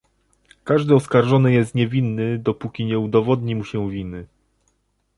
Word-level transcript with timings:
każdy 0.63 0.95
oskarżony 0.95 1.53
jest 1.53 1.75
niewinny 1.75 2.39
dopóki 2.39 2.85
nie 2.85 2.99
udowodni 2.99 3.55
mu 3.55 3.63
się 3.63 3.89
winy 3.89 4.27